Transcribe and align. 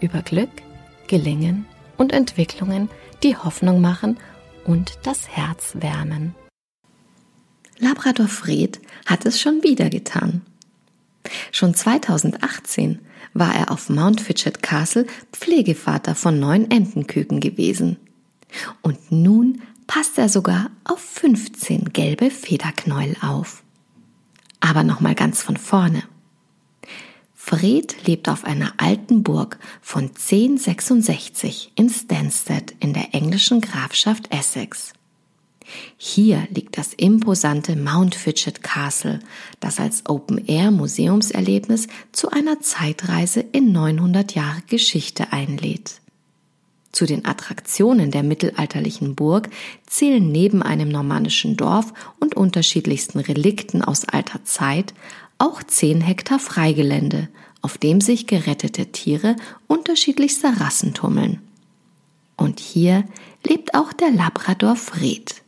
über 0.00 0.22
Glück, 0.22 0.50
Gelingen 1.06 1.66
und 1.96 2.12
Entwicklungen, 2.12 2.88
die 3.22 3.36
Hoffnung 3.36 3.80
machen 3.80 4.18
und 4.64 4.98
das 5.02 5.28
Herz 5.28 5.74
wärmen. 5.74 6.34
Labrador 7.78 8.28
Fred 8.28 8.80
hat 9.06 9.24
es 9.26 9.40
schon 9.40 9.62
wieder 9.62 9.88
getan. 9.90 10.42
Schon 11.52 11.74
2018 11.74 13.00
war 13.32 13.54
er 13.54 13.70
auf 13.70 13.88
Mount 13.88 14.20
Fitchet 14.20 14.62
Castle 14.62 15.06
Pflegevater 15.32 16.14
von 16.14 16.38
neun 16.38 16.70
Entenküken 16.70 17.40
gewesen. 17.40 17.96
Und 18.82 19.12
nun 19.12 19.62
passt 19.86 20.18
er 20.18 20.28
sogar 20.28 20.70
auf 20.84 21.00
15 21.00 21.92
gelbe 21.92 22.30
Federknäuel 22.30 23.16
auf. 23.22 23.62
Aber 24.60 24.82
nochmal 24.82 25.14
ganz 25.14 25.42
von 25.42 25.56
vorne. 25.56 26.02
Fred 27.50 28.06
lebt 28.06 28.28
auf 28.28 28.44
einer 28.44 28.74
alten 28.76 29.24
Burg 29.24 29.58
von 29.82 30.04
1066 30.04 31.72
in 31.74 31.90
Stansted 31.90 32.76
in 32.78 32.92
der 32.92 33.12
englischen 33.12 33.60
Grafschaft 33.60 34.32
Essex. 34.32 34.92
Hier 35.96 36.46
liegt 36.54 36.78
das 36.78 36.94
imposante 36.94 37.74
Mount 37.74 38.14
Fitchet 38.14 38.62
Castle, 38.62 39.18
das 39.58 39.80
als 39.80 40.06
Open-Air-Museumserlebnis 40.06 41.88
zu 42.12 42.30
einer 42.30 42.60
Zeitreise 42.60 43.40
in 43.40 43.72
900 43.72 44.32
Jahre 44.36 44.62
Geschichte 44.68 45.32
einlädt. 45.32 46.00
Zu 46.92 47.04
den 47.04 47.24
Attraktionen 47.24 48.12
der 48.12 48.22
mittelalterlichen 48.22 49.16
Burg 49.16 49.50
zählen 49.86 50.30
neben 50.30 50.62
einem 50.62 50.88
normannischen 50.88 51.56
Dorf 51.56 51.94
und 52.20 52.36
unterschiedlichsten 52.36 53.18
Relikten 53.18 53.82
aus 53.82 54.04
alter 54.04 54.44
Zeit 54.44 54.94
auch 55.40 55.62
10 55.62 56.00
Hektar 56.00 56.38
Freigelände, 56.38 57.28
auf 57.62 57.78
dem 57.78 58.00
sich 58.00 58.26
gerettete 58.26 58.86
Tiere 58.86 59.36
unterschiedlichster 59.66 60.60
Rassen 60.60 60.94
tummeln. 60.94 61.40
Und 62.36 62.60
hier 62.60 63.04
lebt 63.46 63.74
auch 63.74 63.92
der 63.92 64.10
Labrador 64.10 64.76
Fred. 64.76 65.42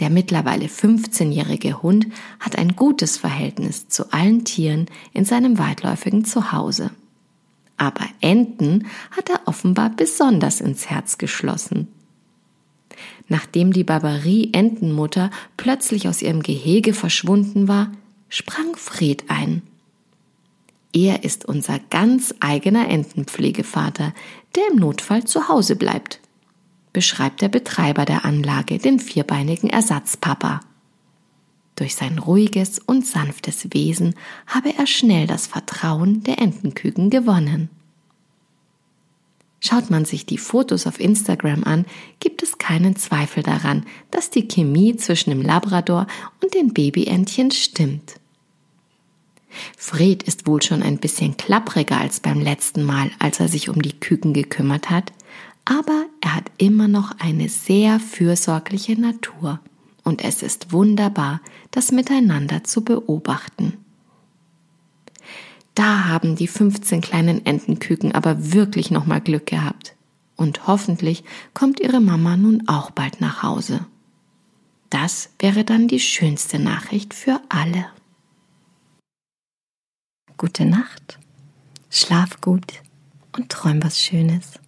Der 0.00 0.10
mittlerweile 0.10 0.66
15-jährige 0.66 1.82
Hund 1.82 2.08
hat 2.40 2.58
ein 2.58 2.76
gutes 2.76 3.16
Verhältnis 3.16 3.88
zu 3.88 4.12
allen 4.12 4.44
Tieren 4.44 4.86
in 5.12 5.24
seinem 5.24 5.58
weitläufigen 5.58 6.24
Zuhause. 6.24 6.90
Aber 7.76 8.04
Enten 8.20 8.86
hat 9.12 9.30
er 9.30 9.40
offenbar 9.46 9.90
besonders 9.90 10.60
ins 10.60 10.90
Herz 10.90 11.18
geschlossen. 11.18 11.88
Nachdem 13.28 13.72
die 13.72 13.84
Barbarie-Entenmutter 13.84 15.30
plötzlich 15.56 16.08
aus 16.08 16.22
ihrem 16.22 16.42
Gehege 16.42 16.92
verschwunden 16.92 17.68
war, 17.68 17.90
sprang 18.34 18.74
Fred 18.74 19.24
ein. 19.28 19.62
Er 20.92 21.22
ist 21.22 21.44
unser 21.44 21.78
ganz 21.78 22.34
eigener 22.40 22.88
Entenpflegevater, 22.88 24.12
der 24.56 24.62
im 24.72 24.78
Notfall 24.80 25.22
zu 25.22 25.48
Hause 25.48 25.76
bleibt, 25.76 26.18
beschreibt 26.92 27.42
der 27.42 27.48
Betreiber 27.48 28.04
der 28.04 28.24
Anlage 28.24 28.78
den 28.78 28.98
vierbeinigen 28.98 29.70
Ersatzpapa. 29.70 30.62
Durch 31.76 31.94
sein 31.94 32.18
ruhiges 32.18 32.80
und 32.80 33.06
sanftes 33.06 33.72
Wesen 33.72 34.16
habe 34.48 34.74
er 34.76 34.88
schnell 34.88 35.28
das 35.28 35.46
Vertrauen 35.46 36.24
der 36.24 36.40
Entenküken 36.40 37.10
gewonnen. 37.10 37.70
Schaut 39.60 39.90
man 39.90 40.04
sich 40.04 40.26
die 40.26 40.38
Fotos 40.38 40.88
auf 40.88 40.98
Instagram 40.98 41.62
an, 41.62 41.86
gibt 42.18 42.42
es 42.42 42.58
keinen 42.58 42.96
Zweifel 42.96 43.44
daran, 43.44 43.86
dass 44.10 44.30
die 44.30 44.48
Chemie 44.48 44.96
zwischen 44.96 45.30
dem 45.30 45.40
Labrador 45.40 46.08
und 46.42 46.52
den 46.54 46.74
Babyentchen 46.74 47.52
stimmt. 47.52 48.16
Fred 49.76 50.22
ist 50.22 50.46
wohl 50.46 50.62
schon 50.62 50.82
ein 50.82 50.98
bisschen 50.98 51.36
klappriger 51.36 51.98
als 51.98 52.20
beim 52.20 52.40
letzten 52.40 52.82
Mal, 52.82 53.10
als 53.18 53.40
er 53.40 53.48
sich 53.48 53.68
um 53.68 53.82
die 53.82 53.98
Küken 53.98 54.32
gekümmert 54.32 54.90
hat, 54.90 55.12
aber 55.64 56.06
er 56.20 56.34
hat 56.34 56.50
immer 56.58 56.88
noch 56.88 57.18
eine 57.18 57.48
sehr 57.48 57.98
fürsorgliche 58.00 59.00
Natur 59.00 59.60
und 60.04 60.22
es 60.22 60.42
ist 60.42 60.72
wunderbar, 60.72 61.40
das 61.70 61.90
miteinander 61.90 62.62
zu 62.62 62.84
beobachten. 62.84 63.78
Da 65.74 66.04
haben 66.04 66.36
die 66.36 66.46
15 66.46 67.00
kleinen 67.00 67.44
Entenküken 67.44 68.12
aber 68.12 68.52
wirklich 68.52 68.90
nochmal 68.90 69.20
Glück 69.20 69.46
gehabt. 69.46 69.96
Und 70.36 70.66
hoffentlich 70.66 71.24
kommt 71.52 71.80
ihre 71.80 72.00
Mama 72.00 72.36
nun 72.36 72.68
auch 72.68 72.90
bald 72.90 73.20
nach 73.20 73.42
Hause. 73.42 73.86
Das 74.90 75.30
wäre 75.38 75.64
dann 75.64 75.88
die 75.88 76.00
schönste 76.00 76.58
Nachricht 76.58 77.14
für 77.14 77.40
alle. 77.48 77.86
Gute 80.44 80.66
Nacht, 80.66 81.18
schlaf 81.88 82.38
gut 82.42 82.82
und 83.32 83.48
träum 83.48 83.82
was 83.82 83.98
Schönes. 83.98 84.60